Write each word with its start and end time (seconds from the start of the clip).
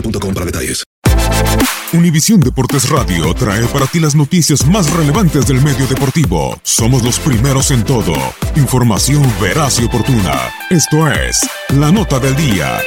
boostmobile.com. 0.00 0.36
Univisión 1.92 2.40
Deportes 2.40 2.90
Radio 2.90 3.32
trae 3.34 3.64
para 3.66 3.86
ti 3.86 4.00
las 4.00 4.14
noticias 4.14 4.66
más 4.66 4.90
relevantes 4.92 5.46
del 5.46 5.62
medio 5.62 5.86
deportivo. 5.86 6.58
Somos 6.62 7.02
los 7.02 7.18
primeros 7.18 7.70
en 7.70 7.84
todo. 7.84 8.14
Información 8.56 9.22
veraz 9.40 9.80
y 9.80 9.84
oportuna. 9.84 10.34
Esto 10.68 11.08
es 11.10 11.48
La 11.70 11.92
Nota 11.92 12.18
del 12.18 12.36
Día. 12.36 12.78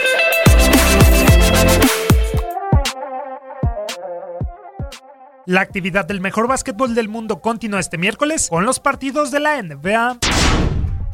La 5.45 5.61
actividad 5.61 6.05
del 6.05 6.21
mejor 6.21 6.47
básquetbol 6.47 6.93
del 6.93 7.09
mundo 7.09 7.41
continúa 7.41 7.79
este 7.79 7.97
miércoles 7.97 8.49
con 8.49 8.65
los 8.65 8.79
partidos 8.79 9.31
de 9.31 9.39
la 9.39 9.61
NBA. 9.61 10.19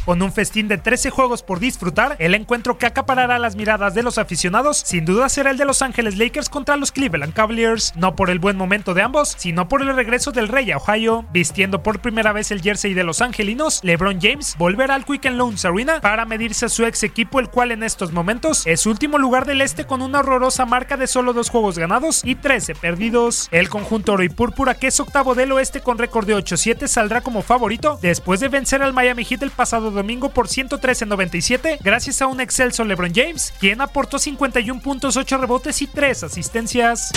Con 0.06 0.22
un 0.22 0.32
festín 0.32 0.68
de 0.68 0.78
13 0.78 1.10
juegos 1.10 1.42
por 1.42 1.60
disfrutar, 1.60 2.16
el 2.20 2.36
encuentro 2.36 2.78
que 2.78 2.86
acaparará 2.86 3.40
las 3.40 3.56
miradas 3.56 3.96
de 3.96 4.04
los 4.04 4.20
aficionados 4.20 4.78
sin 4.78 5.04
duda 5.04 5.30
será 5.30 5.50
el 5.50 5.58
de 5.58 5.66
Los 5.66 5.82
Ángeles 5.82 6.20
Lakers 6.20 6.48
contra 6.48 6.76
los 6.76 6.92
Cleveland 6.92 7.34
Cavaliers, 7.34 7.92
no 7.96 8.16
por 8.16 8.30
el 8.30 8.38
buen 8.38 8.56
momento 8.56 8.94
de 8.94 9.02
ambos, 9.02 9.34
sino 9.36 9.68
por 9.68 9.82
el 9.82 9.96
regreso 9.96 10.32
del 10.32 10.48
Rey 10.48 10.70
a 10.72 10.78
Ohio. 10.78 11.26
Vistiendo 11.34 11.82
por 11.82 12.02
primera 12.02 12.34
vez 12.34 12.52
el 12.52 12.62
jersey 12.62 12.94
de 12.94 13.04
los 13.04 13.20
angelinos, 13.20 13.80
LeBron 13.82 14.20
James 14.22 14.56
volverá 14.60 14.94
al 14.94 15.06
Quicken 15.06 15.40
Loans 15.40 15.66
Arena 15.66 16.00
para 16.02 16.26
medirse 16.26 16.68
a 16.68 16.70
su 16.70 16.86
ex 16.86 17.02
equipo, 17.02 17.40
el 17.40 17.50
cual 17.50 17.72
en 17.72 17.82
estos 17.82 18.12
momentos 18.12 18.68
es 18.68 18.86
último 18.86 19.18
lugar 19.18 19.48
del 19.48 19.62
este 19.62 19.86
con 19.86 20.04
una 20.04 20.20
horrorosa 20.20 20.68
marca 20.68 20.98
de 20.98 21.08
solo 21.08 21.34
dos 21.34 21.50
juegos 21.50 21.80
ganados 21.80 22.22
y 22.24 22.36
13 22.36 22.76
perdidos. 22.76 23.48
El 23.50 23.70
conjunto 23.70 24.14
oro 24.14 24.24
y 24.24 24.30
púrpura, 24.30 24.76
que 24.76 24.86
es 24.86 25.00
octavo 25.00 25.34
del 25.34 25.52
oeste 25.54 25.82
con 25.82 25.98
récord 25.98 26.28
de 26.28 26.36
8-7, 26.36 26.86
saldrá 26.86 27.22
como 27.22 27.42
favorito 27.42 27.98
después 28.04 28.40
de 28.40 28.50
vencer 28.50 28.84
al 28.84 28.94
Miami 28.94 29.26
Heat 29.26 29.42
el 29.42 29.50
pasado 29.50 29.95
domingo 29.96 30.30
por 30.30 30.48
113-97 30.48 31.80
gracias 31.82 32.22
a 32.22 32.28
un 32.28 32.40
excelso 32.42 32.84
LeBron 32.84 33.14
James, 33.14 33.54
quien 33.60 33.82
aportó 33.82 34.20
51 34.20 34.82
puntos, 34.82 35.18
8 35.18 35.38
rebotes 35.38 35.82
y 35.82 35.88
3 35.88 36.24
asistencias. 36.24 37.12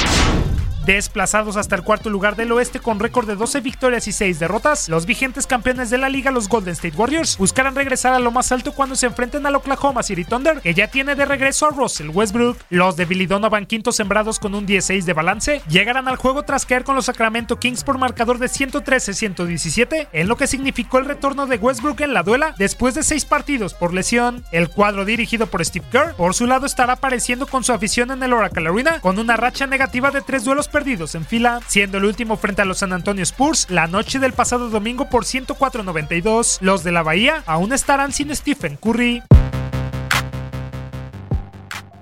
Desplazados 0.89 1.59
hasta 1.59 1.77
el 1.77 1.83
cuarto 1.83 2.09
lugar 2.09 2.35
del 2.35 2.51
oeste 2.51 2.81
con 2.81 2.99
récord 2.99 3.27
de 3.27 3.37
12 3.37 3.61
victorias 3.61 4.09
y 4.09 4.13
6 4.13 4.39
derrotas, 4.39 4.89
los 4.89 5.05
vigentes 5.05 5.47
campeones 5.47 5.91
de 5.91 5.99
la 5.99 6.09
liga, 6.09 6.31
los 6.31 6.49
Golden 6.49 6.73
State 6.73 6.97
Warriors, 6.97 7.37
buscarán 7.37 7.75
regresar 7.75 8.15
a 8.15 8.19
lo 8.19 8.31
más 8.31 8.53
alto 8.53 8.73
cuando 8.73 8.97
se 8.97 9.05
enfrenten 9.05 9.45
al 9.45 9.55
Oklahoma 9.55 10.03
City 10.03 10.25
Thunder, 10.25 10.63
que 10.63 10.73
ya 10.73 10.89
tiene 10.89 11.15
de 11.15 11.27
regreso 11.27 11.67
a 11.67 11.73
Russell 11.73 12.09
Westbrook. 12.09 12.57
Los 12.71 12.97
de 12.97 13.05
Billy 13.05 13.27
Donovan, 13.27 13.67
quintos 13.67 13.97
sembrados 13.97 14.39
con 14.39 14.55
un 14.55 14.65
16 14.65 15.05
de 15.05 15.13
balance, 15.13 15.61
llegarán 15.69 16.09
al 16.09 16.17
juego 16.17 16.45
tras 16.45 16.65
caer 16.65 16.85
con 16.85 16.95
los 16.95 17.05
Sacramento 17.05 17.59
Kings 17.59 17.85
por 17.85 17.99
marcador 17.99 18.39
de 18.39 18.47
113-117, 18.47 20.09
en 20.11 20.27
lo 20.27 20.39
que 20.39 20.47
significó 20.47 20.97
el 20.97 21.05
retorno 21.05 21.47
de 21.47 21.59
Westbrook 21.59 22.01
en 22.01 22.15
la 22.15 22.23
duela 22.23 22.55
después 22.57 22.95
de 22.95 23.03
6 23.03 23.27
partidos 23.27 23.75
por 23.75 23.93
lesión. 23.93 24.43
El 24.53 24.71
cuadro 24.71 25.05
dirigido 25.05 25.49
por 25.49 25.63
Steve 25.63 25.85
Kerr, 25.93 26.15
por 26.15 26.33
su 26.33 26.47
lado, 26.47 26.65
estará 26.65 26.95
apareciendo 26.95 27.47
con 27.47 27.63
su 27.63 27.75
afición 27.75 28.11
en 28.11 28.23
el 28.23 28.33
Oracle 28.33 28.67
Arena 28.67 29.01
con 29.03 29.19
una 29.19 29.37
racha 29.37 29.67
negativa 29.67 30.11
de 30.11 30.23
3 30.23 30.45
duelos 30.45 30.67
perdidos 30.79 31.17
en 31.17 31.25
fila, 31.25 31.61
siendo 31.67 31.99
el 31.99 32.05
último 32.05 32.37
frente 32.37 32.63
a 32.63 32.65
los 32.65 32.79
San 32.79 32.93
Antonio 32.93 33.25
Spurs 33.25 33.67
la 33.69 33.89
noche 33.89 34.21
del 34.21 34.33
pasado 34.33 34.71
domingo 34.71 35.09
por 35.11 35.25
104.92. 35.25 36.59
Los 36.61 36.85
de 36.85 36.93
la 36.93 37.03
Bahía 37.03 37.43
aún 37.47 37.73
estarán 37.73 38.13
sin 38.13 38.35
Stephen 38.37 38.77
Curry. 38.77 39.21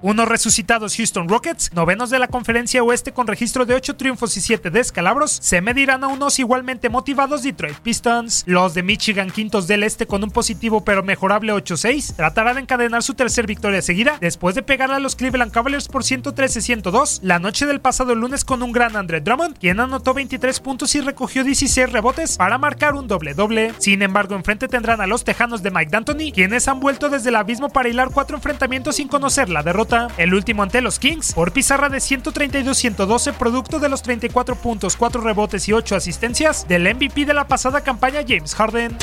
Unos 0.07 0.29
resucitados 0.29 0.95
Houston 0.95 1.29
Rockets, 1.29 1.73
novenos 1.73 2.11
de 2.11 2.21
la 2.21 2.29
conferencia 2.29 2.81
oeste 2.81 3.11
con 3.11 3.27
registro 3.27 3.67
de 3.67 3.75
8 3.75 3.97
triunfos 3.97 4.37
y 4.37 4.41
7 4.41 4.71
descalabros, 4.71 5.33
se 5.33 5.61
medirán 5.61 6.05
a 6.05 6.07
unos 6.07 6.39
igualmente 6.39 6.89
motivados 6.89 7.43
Detroit 7.43 7.79
Pistons. 7.79 8.45
Los 8.47 8.73
de 8.75 8.85
Michigan, 8.85 9.33
quintos 9.33 9.67
del 9.67 9.83
este 9.83 10.07
con 10.07 10.23
un 10.23 10.31
positivo 10.31 10.85
pero 10.85 11.03
mejorable 11.03 11.53
8-6, 11.53 12.15
tratarán 12.15 12.55
de 12.55 12.61
encadenar 12.61 13.03
su 13.03 13.15
tercer 13.15 13.49
victoria 13.49 13.83
seguida 13.83 14.17
después 14.21 14.55
de 14.55 14.63
pegar 14.63 14.93
a 14.93 15.01
los 15.01 15.17
Cleveland 15.17 15.51
Cavaliers 15.51 15.89
por 15.89 16.05
113-102 16.05 17.19
la 17.23 17.41
noche 17.41 17.67
del 17.67 17.81
pasado 17.81 18.15
lunes 18.15 18.45
con 18.45 18.63
un 18.63 18.71
gran 18.71 18.95
Andre 18.95 19.21
Drummond, 19.21 19.59
quien 19.59 19.81
anotó 19.81 20.15
23 20.15 20.61
puntos 20.61 20.95
y 20.95 21.01
recogió 21.01 21.43
16 21.43 21.91
rebotes 21.91 22.37
para 22.37 22.59
marcar 22.59 22.95
un 22.95 23.09
doble-doble. 23.09 23.73
Sin 23.79 24.03
embargo, 24.03 24.37
enfrente 24.37 24.69
tendrán 24.69 25.01
a 25.01 25.09
los 25.09 25.25
Tejanos 25.25 25.65
de 25.65 25.73
Mike 25.73 25.91
D'Antoni, 25.91 26.31
quienes 26.31 26.69
han 26.69 26.79
vuelto 26.79 27.09
desde 27.09 27.31
el 27.31 27.35
abismo 27.35 27.71
para 27.71 27.89
hilar 27.89 28.11
cuatro 28.13 28.37
enfrentamientos 28.37 28.95
sin 28.95 29.09
conocer 29.09 29.49
la 29.49 29.65
derrota. 29.65 29.96
El 30.17 30.35
último 30.35 30.63
ante 30.63 30.81
los 30.81 30.99
Kings, 30.99 31.33
por 31.33 31.53
pizarra 31.53 31.89
de 31.89 31.99
132-112, 31.99 33.33
producto 33.35 33.79
de 33.79 33.89
los 33.89 34.03
34 34.03 34.57
puntos, 34.57 34.97
4 34.97 35.21
rebotes 35.21 35.69
y 35.69 35.73
8 35.73 35.97
asistencias 35.97 36.67
del 36.69 36.95
MVP 36.95 37.25
de 37.25 37.35
la 37.35 37.49
pasada 37.49 37.83
campaña 37.83 38.21
James 38.27 38.55
Harden. 38.55 38.97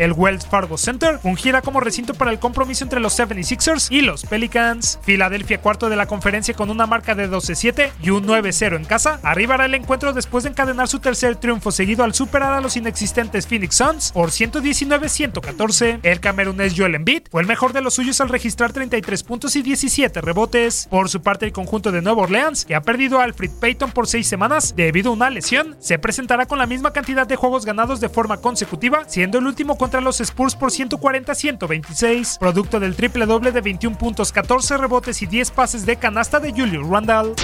El 0.00 0.12
Wells 0.12 0.46
Fargo 0.46 0.78
Center 0.78 1.18
fungirá 1.18 1.60
como 1.60 1.78
recinto 1.78 2.14
para 2.14 2.30
el 2.30 2.38
compromiso 2.38 2.84
entre 2.84 3.00
los 3.00 3.18
76ers 3.18 3.88
y 3.90 4.00
los 4.00 4.24
Pelicans. 4.24 4.98
Filadelfia, 5.02 5.60
cuarto 5.60 5.90
de 5.90 5.96
la 5.96 6.06
conferencia 6.06 6.54
con 6.54 6.70
una 6.70 6.86
marca 6.86 7.14
de 7.14 7.28
12-7 7.28 7.90
y 8.02 8.08
un 8.08 8.26
9-0 8.26 8.76
en 8.76 8.86
casa, 8.86 9.20
arribará 9.22 9.66
el 9.66 9.74
encuentro 9.74 10.14
después 10.14 10.44
de 10.44 10.50
encadenar 10.50 10.88
su 10.88 11.00
tercer 11.00 11.36
triunfo 11.36 11.70
seguido 11.70 12.02
al 12.02 12.14
superar 12.14 12.54
a 12.54 12.62
los 12.62 12.78
inexistentes 12.78 13.46
Phoenix 13.46 13.74
Suns 13.74 14.12
por 14.12 14.30
119-114. 14.30 16.00
El 16.02 16.20
camerunés 16.20 16.72
Joel 16.74 16.94
Embiid 16.94 17.24
fue 17.30 17.42
el 17.42 17.46
mejor 17.46 17.74
de 17.74 17.82
los 17.82 17.92
suyos 17.92 18.22
al 18.22 18.30
registrar 18.30 18.72
33 18.72 19.22
puntos 19.22 19.54
y 19.54 19.60
17 19.60 20.22
rebotes. 20.22 20.88
Por 20.88 21.10
su 21.10 21.20
parte, 21.20 21.44
el 21.44 21.52
conjunto 21.52 21.92
de 21.92 22.00
Nueva 22.00 22.22
Orleans, 22.22 22.64
que 22.64 22.74
ha 22.74 22.80
perdido 22.80 23.20
a 23.20 23.24
Alfred 23.24 23.50
Payton 23.60 23.92
por 23.92 24.06
6 24.06 24.26
semanas 24.26 24.72
debido 24.74 25.10
a 25.10 25.12
una 25.14 25.28
lesión, 25.28 25.76
se 25.78 25.98
presentará 25.98 26.46
con 26.46 26.58
la 26.58 26.64
misma 26.64 26.94
cantidad 26.94 27.26
de 27.26 27.36
juegos 27.36 27.66
ganados 27.66 28.00
de 28.00 28.08
forma 28.08 28.38
consecutiva, 28.38 29.04
siendo 29.06 29.36
el 29.36 29.46
último 29.46 29.76
con 29.76 29.89
contra 29.90 30.00
los 30.02 30.20
Spurs 30.20 30.54
por 30.54 30.70
140-126, 30.70 32.38
producto 32.38 32.78
del 32.78 32.94
triple 32.94 33.26
doble 33.26 33.50
de 33.50 33.60
21 33.60 33.98
puntos, 33.98 34.30
14 34.30 34.76
rebotes 34.76 35.20
y 35.20 35.26
10 35.26 35.50
pases 35.50 35.84
de 35.84 35.96
canasta 35.96 36.38
de 36.38 36.52
Julius 36.52 36.86
Randall. 36.86 37.34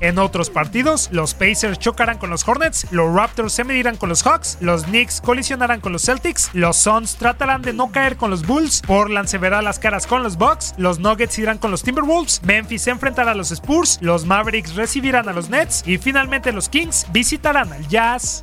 En 0.00 0.18
otros 0.18 0.50
partidos, 0.50 1.10
los 1.12 1.34
Pacers 1.34 1.78
chocarán 1.78 2.18
con 2.18 2.28
los 2.28 2.48
Hornets, 2.48 2.88
los 2.90 3.14
Raptors 3.14 3.52
se 3.52 3.62
medirán 3.62 3.96
con 3.96 4.08
los 4.08 4.24
Hawks, 4.24 4.58
los 4.60 4.82
Knicks 4.82 5.20
colisionarán 5.20 5.80
con 5.80 5.92
los 5.92 6.02
Celtics, 6.02 6.50
los 6.54 6.76
Suns 6.76 7.14
tratarán 7.14 7.62
de 7.62 7.72
no 7.72 7.92
caer 7.92 8.16
con 8.16 8.30
los 8.30 8.44
Bulls, 8.44 8.82
Portland 8.84 9.28
se 9.28 9.38
verá 9.38 9.62
las 9.62 9.78
caras 9.78 10.08
con 10.08 10.24
los 10.24 10.38
Bucks, 10.38 10.74
los 10.76 10.98
Nuggets 10.98 11.38
irán 11.38 11.58
con 11.58 11.70
los 11.70 11.84
Timberwolves, 11.84 12.42
Memphis 12.42 12.82
se 12.82 12.90
enfrentará 12.90 13.30
a 13.30 13.36
los 13.36 13.52
Spurs, 13.52 14.00
los 14.00 14.26
Mavericks 14.26 14.74
recibirán 14.74 15.28
a 15.28 15.32
los 15.32 15.48
Nets 15.50 15.84
y 15.86 15.98
finalmente 15.98 16.50
los 16.50 16.68
Kings 16.68 17.06
visitarán 17.12 17.72
al 17.72 17.86
Jazz. 17.86 18.42